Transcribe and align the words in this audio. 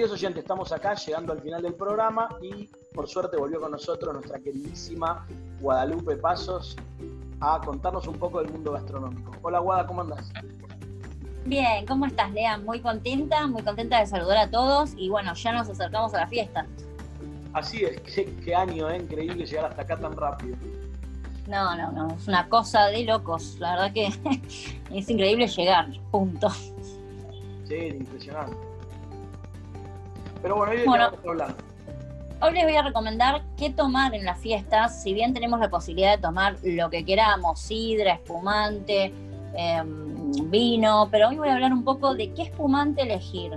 queridos 0.00 0.18
oyentes, 0.18 0.44
estamos 0.44 0.72
acá 0.72 0.94
llegando 0.94 1.34
al 1.34 1.42
final 1.42 1.60
del 1.60 1.74
programa 1.74 2.26
y 2.40 2.70
por 2.94 3.06
suerte 3.06 3.36
volvió 3.36 3.60
con 3.60 3.72
nosotros 3.72 4.14
nuestra 4.14 4.38
queridísima 4.38 5.26
Guadalupe 5.60 6.16
Pasos 6.16 6.74
a 7.40 7.60
contarnos 7.62 8.06
un 8.06 8.18
poco 8.18 8.40
del 8.40 8.50
mundo 8.50 8.72
gastronómico. 8.72 9.32
Hola 9.42 9.58
Guada, 9.58 9.86
¿cómo 9.86 10.00
andás? 10.00 10.32
Bien, 11.44 11.84
¿cómo 11.84 12.06
estás, 12.06 12.32
Lea? 12.32 12.56
Muy 12.56 12.80
contenta, 12.80 13.46
muy 13.46 13.60
contenta 13.60 14.00
de 14.00 14.06
saludar 14.06 14.38
a 14.38 14.50
todos 14.50 14.94
y 14.96 15.10
bueno, 15.10 15.34
ya 15.34 15.52
nos 15.52 15.68
acercamos 15.68 16.14
a 16.14 16.20
la 16.20 16.26
fiesta. 16.28 16.66
Así 17.52 17.84
es, 17.84 18.00
qué, 18.00 18.54
año, 18.54 18.88
¿eh? 18.88 18.96
increíble 18.96 19.44
llegar 19.44 19.66
hasta 19.66 19.82
acá 19.82 19.98
tan 19.98 20.16
rápido. 20.16 20.56
No, 21.46 21.76
no, 21.76 21.92
no, 21.92 22.14
es 22.14 22.26
una 22.26 22.48
cosa 22.48 22.86
de 22.86 23.04
locos, 23.04 23.56
la 23.58 23.72
verdad 23.72 23.92
que 23.92 24.06
es 24.98 25.10
increíble 25.10 25.46
llegar, 25.46 25.90
punto. 26.10 26.48
Sí, 27.68 27.74
impresionante. 27.98 28.69
Pero 30.42 30.56
bueno, 30.56 30.72
hoy 30.72 30.84
bueno, 30.84 31.10
hablar. 31.26 31.54
Hoy 32.42 32.54
les 32.54 32.64
voy 32.64 32.74
a 32.74 32.82
recomendar 32.82 33.42
qué 33.58 33.68
tomar 33.68 34.14
en 34.14 34.24
las 34.24 34.38
fiestas, 34.38 35.02
si 35.02 35.12
bien 35.12 35.34
tenemos 35.34 35.60
la 35.60 35.68
posibilidad 35.68 36.16
de 36.16 36.22
tomar 36.22 36.56
lo 36.62 36.88
que 36.88 37.04
queramos, 37.04 37.60
sidra, 37.60 38.14
espumante, 38.14 39.12
em, 39.54 40.50
vino, 40.50 41.08
pero 41.10 41.28
hoy 41.28 41.36
voy 41.36 41.48
a 41.48 41.54
hablar 41.54 41.72
un 41.72 41.84
poco 41.84 42.14
de 42.14 42.32
qué 42.32 42.42
espumante 42.42 43.02
elegir 43.02 43.52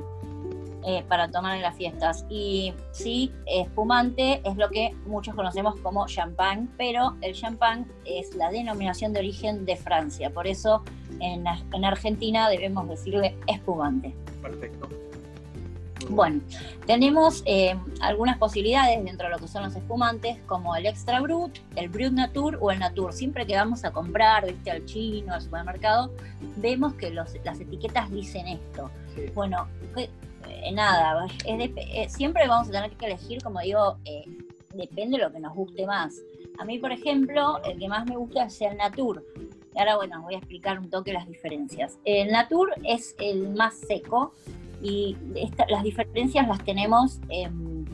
eh, 0.85 1.01
para 1.07 1.31
tomar 1.31 1.55
en 1.55 1.61
las 1.61 1.77
fiestas. 1.77 2.25
Y 2.29 2.73
sí, 2.91 3.31
espumante 3.45 4.41
es 4.43 4.57
lo 4.57 4.69
que 4.69 4.93
muchos 5.05 5.33
conocemos 5.33 5.79
como 5.79 6.05
champán, 6.07 6.69
pero 6.77 7.15
el 7.21 7.33
champán 7.33 7.89
es 8.03 8.35
la 8.35 8.51
denominación 8.51 9.13
de 9.13 9.19
origen 9.19 9.63
de 9.63 9.77
Francia, 9.77 10.29
por 10.29 10.45
eso 10.45 10.83
en, 11.21 11.45
en 11.71 11.85
Argentina 11.85 12.49
debemos 12.49 12.89
decirle 12.89 13.37
espumante. 13.47 14.13
Perfecto. 14.41 14.89
Bueno, 16.09 16.41
tenemos 16.85 17.43
eh, 17.45 17.75
algunas 18.01 18.37
posibilidades 18.37 19.03
dentro 19.03 19.27
de 19.27 19.33
lo 19.33 19.39
que 19.39 19.47
son 19.47 19.63
los 19.63 19.75
espumantes, 19.75 20.37
como 20.45 20.75
el 20.75 20.85
Extra 20.85 21.21
Brut, 21.21 21.59
el 21.75 21.89
Brut 21.89 22.11
Natur 22.11 22.57
o 22.61 22.71
el 22.71 22.79
Natur. 22.79 23.13
Siempre 23.13 23.45
que 23.47 23.55
vamos 23.55 23.83
a 23.85 23.91
comprar, 23.91 24.45
viste, 24.45 24.71
al 24.71 24.85
chino, 24.85 25.33
al 25.33 25.41
supermercado, 25.41 26.13
vemos 26.57 26.93
que 26.95 27.09
las 27.11 27.33
etiquetas 27.59 28.11
dicen 28.11 28.47
esto. 28.47 28.91
Bueno, 29.33 29.67
eh, 29.95 30.71
nada, 30.73 31.25
eh, 31.45 32.09
siempre 32.09 32.47
vamos 32.47 32.69
a 32.69 32.71
tener 32.71 32.91
que 32.91 33.05
elegir, 33.05 33.41
como 33.41 33.61
digo, 33.61 33.97
depende 34.73 35.17
de 35.17 35.23
lo 35.23 35.31
que 35.31 35.39
nos 35.39 35.53
guste 35.55 35.85
más. 35.85 36.15
A 36.59 36.65
mí, 36.65 36.77
por 36.79 36.91
ejemplo, 36.91 37.61
el 37.63 37.79
que 37.79 37.87
más 37.87 38.05
me 38.05 38.15
gusta 38.15 38.45
es 38.45 38.61
el 38.61 38.77
Natur. 38.77 39.23
Ahora, 39.75 39.95
bueno, 39.95 40.21
voy 40.21 40.35
a 40.35 40.37
explicar 40.37 40.79
un 40.79 40.89
toque 40.89 41.13
las 41.13 41.27
diferencias. 41.27 41.97
El 42.05 42.31
Natur 42.31 42.73
es 42.83 43.15
el 43.19 43.49
más 43.49 43.75
seco, 43.75 44.33
y 44.83 45.17
las 45.69 45.81
diferencias 45.81 46.45
las 46.47 46.61
tenemos 46.63 47.19
em, 47.29 47.85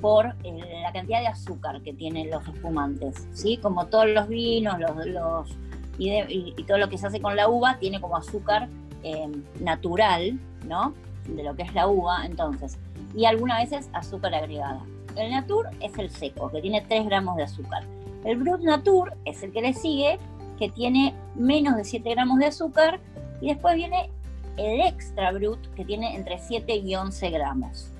por 0.00 0.26
eh, 0.44 0.80
la 0.82 0.92
cantidad 0.92 1.20
de 1.20 1.26
azúcar 1.26 1.82
que 1.82 1.92
tienen 1.92 2.30
los 2.30 2.46
espumantes, 2.46 3.26
¿sí? 3.32 3.58
Como 3.58 3.86
todos 3.86 4.08
los 4.08 4.28
vinos, 4.28 4.76
los, 4.78 5.56
y, 5.98 6.54
todo 6.66 6.78
lo 6.78 6.88
que 6.88 6.96
se 6.96 7.08
hace 7.08 7.20
con 7.20 7.36
la 7.36 7.48
uva 7.48 7.78
tiene 7.78 8.00
como 8.00 8.16
azúcar 8.16 8.68
em, 9.02 9.42
natural, 9.58 10.38
¿no? 10.66 10.94
De 11.26 11.42
lo 11.42 11.54
que 11.56 11.64
es 11.64 11.74
la 11.74 11.88
uva, 11.88 12.24
entonces. 12.24 12.78
Y 13.14 13.24
algunas 13.24 13.68
veces 13.68 13.90
azúcar 13.92 14.32
agregada. 14.32 14.80
El 15.16 15.32
Natur 15.32 15.66
es 15.80 15.98
el 15.98 16.10
seco, 16.10 16.48
que 16.50 16.62
tiene 16.62 16.80
3 16.80 17.06
gramos 17.06 17.36
de 17.36 17.42
azúcar. 17.42 17.82
El 18.24 18.36
Brut 18.36 18.60
Natur 18.60 19.14
es 19.24 19.42
el 19.42 19.52
que 19.52 19.62
le 19.62 19.74
sigue, 19.74 20.18
que 20.58 20.70
tiene 20.70 21.14
menos 21.34 21.76
de 21.76 21.82
7 21.82 22.08
gramos 22.10 22.38
de 22.38 22.46
azúcar. 22.46 23.00
Y 23.40 23.48
después 23.48 23.74
viene 23.74 24.10
el 24.56 24.80
extra 24.80 25.32
brut 25.32 25.58
que 25.74 25.84
tiene 25.84 26.14
entre 26.14 26.38
7 26.38 26.76
y 26.76 26.94
11 26.94 27.30
gramos. 27.30 27.90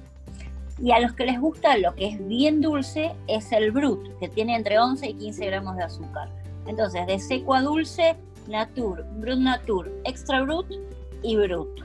Y 0.82 0.92
a 0.92 1.00
los 1.00 1.12
que 1.12 1.26
les 1.26 1.38
gusta 1.38 1.76
lo 1.76 1.94
que 1.94 2.08
es 2.08 2.26
bien 2.26 2.60
dulce 2.60 3.12
es 3.26 3.52
el 3.52 3.70
brut, 3.70 4.18
que 4.18 4.28
tiene 4.28 4.56
entre 4.56 4.78
11 4.78 5.10
y 5.10 5.14
15 5.14 5.46
gramos 5.46 5.76
de 5.76 5.84
azúcar. 5.84 6.28
Entonces, 6.66 7.06
de 7.06 7.18
seco 7.18 7.54
a 7.54 7.62
dulce, 7.62 8.16
natur, 8.48 9.04
brut 9.16 9.38
natur, 9.38 9.92
extra 10.04 10.42
brut 10.42 10.66
y 11.22 11.36
brut. 11.36 11.80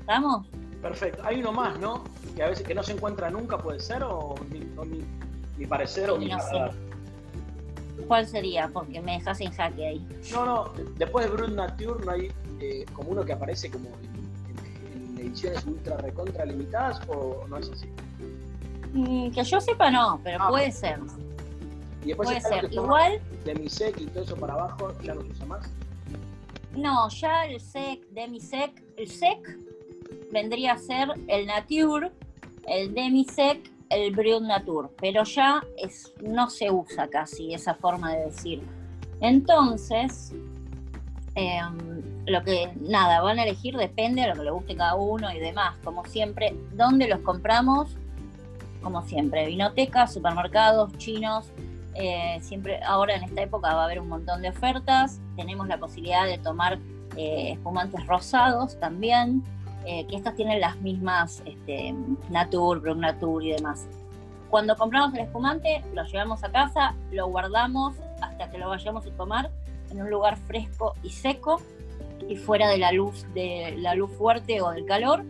¿Estamos? 0.00 0.46
Perfecto. 0.80 1.22
Hay 1.24 1.40
uno 1.40 1.52
más, 1.52 1.78
¿no? 1.78 2.04
Que 2.36 2.42
a 2.42 2.48
veces 2.48 2.66
que 2.66 2.74
no 2.74 2.82
se 2.82 2.92
encuentra 2.92 3.30
nunca, 3.30 3.58
puede 3.58 3.80
ser, 3.80 4.02
o 4.02 4.34
mi, 4.50 5.66
parecer 5.66 6.10
o 6.10 6.18
mi 6.18 6.28
no 6.28 6.38
¿Cuál 8.06 8.26
sería? 8.26 8.68
Porque 8.68 9.00
me 9.00 9.12
dejas 9.12 9.40
en 9.40 9.52
jaque 9.52 9.86
ahí. 9.86 10.08
No, 10.32 10.44
no, 10.44 10.72
después 10.96 11.26
de 11.26 11.32
Brut 11.32 11.50
Natur 11.50 12.04
no 12.04 12.12
hay 12.12 12.32
eh, 12.60 12.84
como 12.92 13.10
uno 13.10 13.24
que 13.24 13.32
aparece 13.32 13.70
como 13.70 13.88
en, 14.94 15.18
ediciones 15.18 15.64
ultra 15.64 15.96
recontra 15.98 16.44
limitadas 16.44 17.00
o 17.08 17.46
no 17.48 17.56
es 17.56 17.70
así? 17.70 17.86
Mm, 18.92 19.30
que 19.30 19.42
yo 19.42 19.60
sepa 19.60 19.90
no, 19.90 20.20
pero 20.22 20.38
ah, 20.40 20.48
puede 20.48 20.70
ser. 20.70 20.98
Y 22.02 22.08
después 22.08 22.28
puede 22.28 22.40
ser. 22.40 22.72
Igual. 22.72 23.20
Demisec 23.44 24.00
y 24.00 24.06
todo 24.06 24.24
eso 24.24 24.36
para 24.36 24.54
abajo, 24.54 24.92
¿ya 25.02 25.14
no 25.14 25.22
se 25.22 25.28
usa 25.28 25.46
más? 25.46 25.70
No, 26.76 27.08
ya 27.08 27.46
el 27.46 27.60
sec, 27.60 28.06
demisec, 28.10 28.82
el 28.96 29.08
sec 29.08 29.58
vendría 30.32 30.72
a 30.72 30.78
ser 30.78 31.08
el 31.28 31.46
nature, 31.46 32.10
el 32.66 32.92
demisec, 32.92 33.70
el 33.94 34.14
brut 34.14 34.42
nature, 34.42 34.88
pero 35.00 35.24
ya 35.24 35.62
es, 35.76 36.12
no 36.22 36.50
se 36.50 36.70
usa 36.70 37.08
casi 37.08 37.54
esa 37.54 37.74
forma 37.74 38.14
de 38.14 38.26
decir. 38.26 38.62
Entonces, 39.20 40.34
Em, 41.36 42.02
lo 42.26 42.44
que, 42.44 42.70
nada, 42.80 43.20
van 43.20 43.38
a 43.38 43.42
elegir 43.42 43.76
depende 43.76 44.22
de 44.22 44.28
lo 44.28 44.34
que 44.34 44.44
le 44.44 44.50
guste 44.52 44.76
cada 44.76 44.94
uno 44.94 45.32
y 45.32 45.40
demás, 45.40 45.74
como 45.82 46.04
siempre. 46.04 46.56
¿Dónde 46.72 47.08
los 47.08 47.20
compramos? 47.20 47.96
Como 48.82 49.02
siempre, 49.02 49.46
vinotecas, 49.46 50.14
supermercados, 50.14 50.96
chinos. 50.96 51.46
Eh, 51.94 52.38
siempre, 52.40 52.80
ahora 52.84 53.16
en 53.16 53.24
esta 53.24 53.42
época 53.42 53.74
va 53.74 53.82
a 53.82 53.84
haber 53.84 54.00
un 54.00 54.08
montón 54.08 54.42
de 54.42 54.50
ofertas. 54.50 55.20
Tenemos 55.36 55.66
la 55.66 55.78
posibilidad 55.78 56.26
de 56.26 56.38
tomar 56.38 56.78
eh, 57.16 57.52
espumantes 57.52 58.06
rosados 58.06 58.78
también, 58.78 59.42
eh, 59.86 60.06
que 60.06 60.16
estas 60.16 60.34
tienen 60.34 60.60
las 60.60 60.80
mismas 60.80 61.42
este, 61.44 61.94
Natur, 62.30 62.80
Brug 62.80 62.98
Natur 62.98 63.42
y 63.44 63.52
demás. 63.52 63.86
Cuando 64.50 64.76
compramos 64.76 65.12
el 65.14 65.20
espumante, 65.20 65.82
lo 65.94 66.04
llevamos 66.04 66.44
a 66.44 66.50
casa, 66.50 66.94
lo 67.10 67.26
guardamos 67.28 67.96
hasta 68.20 68.50
que 68.50 68.58
lo 68.58 68.68
vayamos 68.68 69.06
a 69.06 69.10
tomar 69.10 69.50
en 69.90 70.02
un 70.02 70.10
lugar 70.10 70.36
fresco 70.36 70.94
y 71.02 71.10
seco 71.10 71.60
y 72.28 72.36
fuera 72.36 72.68
de 72.68 72.78
la 72.78 72.92
luz 72.92 73.26
de 73.34 73.74
la 73.78 73.94
luz 73.94 74.10
fuerte 74.12 74.60
o 74.62 74.70
del 74.70 74.86
calor 74.86 75.24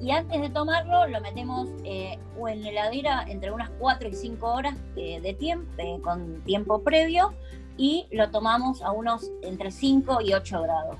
y 0.00 0.10
antes 0.12 0.40
de 0.40 0.50
tomarlo 0.50 1.06
lo 1.08 1.20
metemos 1.20 1.68
eh, 1.84 2.18
en 2.48 2.62
la 2.62 2.70
heladera 2.70 3.24
entre 3.28 3.50
unas 3.50 3.70
4 3.78 4.08
y 4.08 4.14
5 4.14 4.46
horas 4.46 4.76
eh, 4.96 5.20
de 5.20 5.34
tiempo 5.34 5.70
eh, 5.78 5.98
con 6.02 6.42
tiempo 6.42 6.82
previo 6.82 7.34
y 7.76 8.06
lo 8.10 8.30
tomamos 8.30 8.82
a 8.82 8.92
unos 8.92 9.30
entre 9.42 9.70
5 9.70 10.20
y 10.22 10.34
8 10.34 10.62
grados 10.62 10.98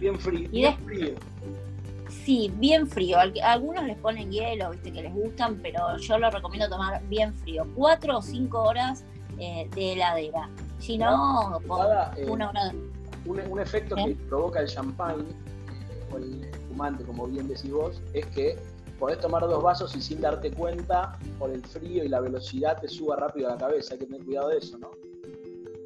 bien 0.00 0.18
frío 0.18 0.48
bien 0.50 0.76
frío 0.78 1.14
sí 2.08 2.50
bien 2.56 2.86
frío 2.86 3.18
algunos 3.42 3.84
les 3.84 3.96
ponen 3.98 4.32
hielo 4.32 4.70
viste 4.70 4.92
que 4.92 5.02
les 5.02 5.14
gustan 5.14 5.60
pero 5.62 5.96
yo 5.98 6.18
lo 6.18 6.30
recomiendo 6.30 6.68
tomar 6.68 7.02
bien 7.08 7.32
frío 7.34 7.66
4 7.76 8.18
o 8.18 8.22
5 8.22 8.60
horas 8.60 9.04
de 9.36 9.92
heladera 9.92 10.50
si 10.80 10.96
no, 10.96 11.60
eh, 12.16 12.26
una 12.26 12.50
Un, 13.26 13.60
efecto 13.60 13.94
que 13.94 14.16
provoca 14.28 14.60
el 14.60 14.66
champán 14.66 15.26
o 16.10 16.16
el 16.16 16.44
espumante, 16.44 17.04
como 17.04 17.26
bien 17.26 17.48
decís 17.48 17.70
vos, 17.70 18.00
es 18.14 18.26
que 18.28 18.58
podés 18.98 19.20
tomar 19.20 19.42
dos 19.42 19.62
vasos 19.62 19.94
y 19.94 20.00
sin 20.00 20.22
darte 20.22 20.50
cuenta, 20.50 21.18
por 21.38 21.50
el 21.50 21.62
frío 21.62 22.02
y 22.02 22.08
la 22.08 22.20
velocidad 22.20 22.80
te 22.80 22.88
suba 22.88 23.16
rápido 23.16 23.48
a 23.48 23.52
la 23.52 23.58
cabeza. 23.58 23.92
Hay 23.92 24.00
que 24.00 24.06
tener 24.06 24.24
cuidado 24.24 24.48
de 24.48 24.58
eso, 24.58 24.78
¿no? 24.78 24.90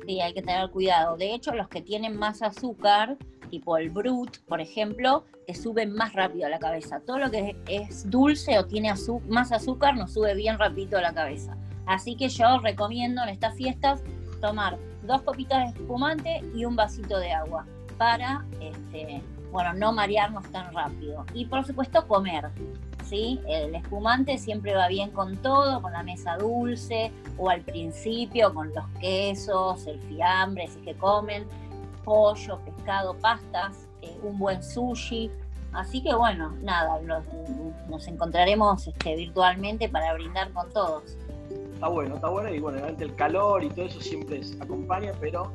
Sí, 0.07 0.21
hay 0.21 0.33
que 0.33 0.43
tener 0.43 0.71
cuidado. 0.71 1.17
De 1.17 1.35
hecho, 1.35 1.53
los 1.55 1.69
que 1.69 1.83
tienen 1.83 2.17
más 2.17 2.41
azúcar, 2.43 3.17
tipo 3.55 3.77
el 3.77 3.91
Brut, 3.91 4.39
por 4.49 4.61
ejemplo, 4.61 5.25
te 5.47 5.55
suben 5.55 5.93
más 5.93 6.13
rápido 6.13 6.47
a 6.47 6.49
la 6.49 6.59
cabeza. 6.59 7.01
Todo 7.07 7.21
lo 7.21 7.31
que 7.31 7.57
es 7.69 8.11
dulce 8.11 8.59
o 8.59 8.67
tiene 8.67 8.93
más 9.29 9.53
azúcar 9.53 9.97
nos 9.97 10.13
sube 10.13 10.35
bien 10.35 10.59
rápido 10.59 10.99
a 10.99 11.03
la 11.03 11.15
cabeza. 11.15 11.57
Así 11.87 12.17
que 12.17 12.29
yo 12.29 12.59
recomiendo 12.59 13.23
en 13.23 13.29
estas 13.29 13.55
fiestas 13.55 14.03
tomar 14.41 14.77
dos 15.05 15.23
copitas 15.23 15.73
de 15.73 15.81
espumante 15.81 16.41
y 16.53 16.65
un 16.65 16.75
vasito 16.75 17.17
de 17.19 17.31
agua 17.31 17.65
para, 17.97 18.45
este, 18.61 19.23
bueno, 19.53 19.73
no 19.75 19.93
marearnos 19.93 20.51
tan 20.51 20.75
rápido. 20.75 21.25
Y 21.33 21.45
por 21.45 21.65
supuesto 21.65 22.09
comer, 22.09 22.51
¿sí? 23.05 23.39
El 23.47 23.73
espumante 23.77 24.37
siempre 24.39 24.75
va 24.75 24.89
bien 24.89 25.13
con 25.13 25.37
todo, 25.37 25.81
con 25.81 25.93
la 25.93 26.03
mesa 26.03 26.37
dulce 26.39 27.13
o 27.39 27.51
al 27.51 27.61
principio 27.61 28.53
con 28.53 28.75
los 28.75 28.87
quesos, 29.01 29.87
el 29.87 30.01
fiambre, 30.01 30.67
si 30.67 30.81
que 30.81 30.95
comen, 30.95 31.47
pollo, 32.05 32.59
pescado, 32.65 33.17
pastas, 33.19 33.89
eh, 34.03 34.17
un 34.23 34.39
buen 34.39 34.63
sushi. 34.63 35.31
Así 35.73 36.03
que 36.03 36.15
bueno, 36.15 36.55
nada, 36.63 37.01
nos, 37.89 38.07
encontraremos 38.07 38.87
este, 38.87 39.17
virtualmente 39.17 39.89
para 39.89 40.15
brindar 40.15 40.53
con 40.53 40.71
todos 40.73 41.17
está 41.85 41.89
bueno, 41.89 42.15
está 42.15 42.29
bueno 42.29 42.55
y 42.55 42.61
bueno, 42.61 42.79
realmente 42.79 43.05
el 43.05 43.15
calor 43.15 43.63
y 43.63 43.69
todo 43.69 43.85
eso 43.85 44.01
siempre 44.01 44.41
acompaña, 44.61 45.13
pero 45.21 45.53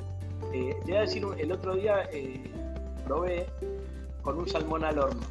eh, 0.54 0.76
te 0.86 0.92
voy 0.92 0.98
a 0.98 1.02
decir, 1.02 1.26
el 1.40 1.52
otro 1.52 1.76
día 1.76 2.08
eh, 2.12 2.52
probé 3.04 3.48
con 4.22 4.38
un 4.38 4.48
salmón 4.48 4.84
al 4.84 5.00
horno. 5.00 5.22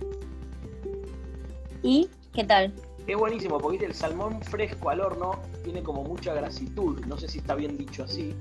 ¿Y 1.84 2.08
qué 2.32 2.42
tal? 2.42 2.74
Es 3.06 3.16
buenísimo, 3.16 3.58
porque 3.58 3.86
el 3.86 3.94
salmón 3.94 4.42
fresco 4.42 4.90
al 4.90 5.00
horno 5.00 5.38
tiene 5.62 5.84
como 5.84 6.02
mucha 6.02 6.34
grasitud, 6.34 7.04
no 7.06 7.16
sé 7.16 7.28
si 7.28 7.38
está 7.38 7.54
bien 7.54 7.78
dicho 7.78 8.02
así. 8.02 8.34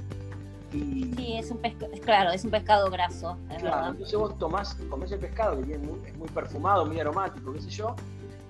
Sí, 0.71 1.33
es 1.37 1.49
un 1.51 1.57
pescado, 1.57 1.91
claro, 2.03 2.31
es 2.31 2.43
un 2.43 2.51
pescado 2.51 2.89
graso. 2.89 3.37
claro, 3.59 3.91
entonces 3.91 4.19
vos 4.19 4.37
tomás, 4.37 4.75
comés 4.89 5.11
el 5.11 5.19
pescado 5.19 5.61
que 5.63 5.73
es 5.73 5.79
muy 5.79 6.29
perfumado, 6.33 6.85
muy 6.85 6.99
aromático, 6.99 7.53
qué 7.53 7.61
sé 7.61 7.69
yo, 7.69 7.95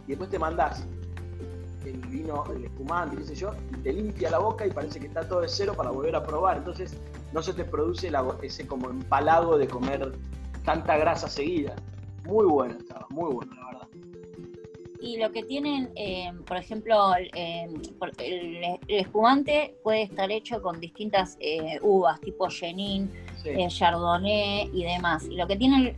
y 0.06 0.10
después 0.10 0.30
te 0.30 0.40
mandás 0.40 0.88
el 1.86 2.00
vino, 2.08 2.44
el 2.54 2.66
espumante, 2.66 3.18
qué 3.18 3.24
sé 3.24 3.36
yo, 3.36 3.52
y 3.72 3.78
te 3.78 3.94
limpia 3.94 4.30
la 4.31 4.40
boca 4.40 4.66
y 4.66 4.72
parece 4.72 5.00
que 5.00 5.08
está 5.08 5.28
todo 5.28 5.42
de 5.42 5.48
cero 5.48 5.74
para 5.75 5.92
volver 5.92 6.16
a 6.16 6.24
probar. 6.24 6.58
Entonces 6.58 6.98
no 7.34 7.42
se 7.42 7.54
te 7.54 7.64
produce 7.64 8.12
ese 8.42 8.68
como 8.68 8.90
empalago 8.90 9.58
de 9.58 9.68
comer 9.68 10.12
tanta 10.66 10.98
grasa 10.98 11.30
seguida. 11.30 11.75
Muy 12.25 12.46
bueno 12.46 12.75
estaba, 12.80 13.06
muy 13.10 13.34
bueno, 13.34 13.52
verdad. 13.52 13.56
Y 15.07 15.15
lo 15.15 15.31
que 15.31 15.42
tienen, 15.44 15.89
eh, 15.95 16.33
por 16.45 16.57
ejemplo, 16.57 17.13
eh, 17.15 17.69
el, 18.18 18.77
espumante 18.89 19.77
puede 19.81 20.01
estar 20.04 20.30
hecho 20.30 20.62
con 20.62 20.81
distintas 20.81 21.38
eh, 21.39 21.80
uvas, 21.81 22.19
tipo 22.19 22.50
Chenin, 22.50 23.09
Chardonnay 23.69 24.69
y 24.74 24.83
demás. 24.83 25.25
Y 25.31 25.36
lo 25.36 25.48
que 25.48 25.56
tienen 25.56 25.95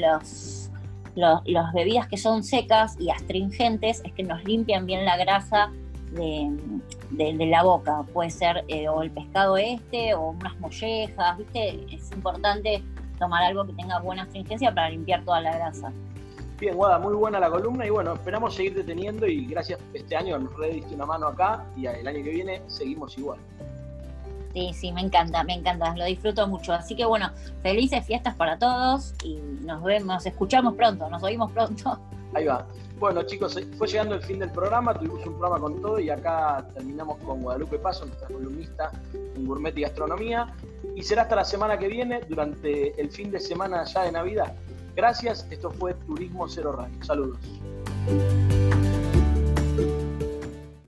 los 0.00 0.70
las 1.14 1.72
bebidas 1.72 2.06
que 2.06 2.16
son 2.16 2.42
secas 2.42 2.96
y 3.00 3.10
astringentes 3.10 4.02
es 4.04 4.12
que 4.12 4.22
nos 4.22 4.44
limpian 4.44 4.86
bien 4.86 5.04
la 5.04 5.16
grasa 5.16 5.72
de, 6.12 7.46
la 7.46 7.62
boca. 7.62 8.02
Puede 8.12 8.30
ser 8.30 8.64
eh, 8.68 8.88
o 8.88 9.02
el 9.02 9.10
pescado 9.10 9.56
este 9.56 10.14
o 10.14 10.30
unas 10.30 10.58
mollejas, 10.58 11.38
¿viste? 11.38 11.86
Es 11.92 12.10
importante 12.12 12.82
tomar 13.18 13.42
algo 13.44 13.66
que 13.66 13.72
tenga 13.74 14.00
buena 14.00 14.22
astringencia 14.22 14.74
para 14.74 14.90
limpiar 14.90 15.24
toda 15.24 15.40
la 15.40 15.54
grasa. 15.54 15.92
Bien, 16.58 16.74
Guada, 16.74 16.98
muy 16.98 17.14
buena 17.14 17.38
la 17.38 17.50
columna 17.50 17.86
y 17.86 17.90
bueno, 17.90 18.14
esperamos 18.14 18.56
seguir 18.56 18.74
deteniendo 18.74 19.28
y 19.28 19.46
gracias 19.46 19.78
este 19.94 20.16
año 20.16 20.36
nos 20.40 20.56
rediste 20.56 20.92
una 20.92 21.06
mano 21.06 21.28
acá 21.28 21.64
y 21.76 21.86
el 21.86 22.06
año 22.06 22.24
que 22.24 22.30
viene 22.30 22.62
seguimos 22.66 23.16
igual. 23.16 23.38
Sí, 24.54 24.72
sí, 24.74 24.92
me 24.92 25.02
encanta, 25.02 25.44
me 25.44 25.54
encanta, 25.54 25.94
lo 25.94 26.04
disfruto 26.04 26.48
mucho. 26.48 26.72
Así 26.72 26.96
que 26.96 27.04
bueno, 27.04 27.30
felices 27.62 28.04
fiestas 28.04 28.34
para 28.34 28.58
todos 28.58 29.14
y 29.22 29.36
nos 29.64 29.84
vemos, 29.84 30.08
nos 30.08 30.26
escuchamos 30.26 30.74
pronto, 30.74 31.08
nos 31.08 31.22
oímos 31.22 31.52
pronto. 31.52 31.96
Ahí 32.34 32.46
va. 32.46 32.66
Bueno 32.98 33.22
chicos, 33.22 33.56
eh, 33.56 33.64
fue 33.78 33.86
llegando 33.86 34.16
el 34.16 34.22
fin 34.22 34.40
del 34.40 34.50
programa, 34.50 34.92
tuvimos 34.94 35.24
un 35.24 35.34
programa 35.34 35.60
con 35.60 35.80
todo 35.80 36.00
y 36.00 36.10
acá 36.10 36.66
terminamos 36.74 37.18
con 37.18 37.40
Guadalupe 37.40 37.78
Paso, 37.78 38.04
nuestra 38.04 38.26
columnista 38.26 38.90
en 39.36 39.46
gourmet 39.46 39.78
y 39.78 39.82
gastronomía. 39.82 40.52
Y 40.96 41.02
será 41.02 41.22
hasta 41.22 41.36
la 41.36 41.44
semana 41.44 41.78
que 41.78 41.86
viene, 41.86 42.22
durante 42.28 43.00
el 43.00 43.10
fin 43.12 43.30
de 43.30 43.38
semana 43.38 43.84
ya 43.84 44.02
de 44.02 44.10
Navidad. 44.10 44.52
Gracias, 44.98 45.46
esto 45.48 45.70
fue 45.70 45.94
Turismo 45.94 46.48
Cero 46.48 46.72
Radio. 46.72 47.04
Saludos. 47.04 47.38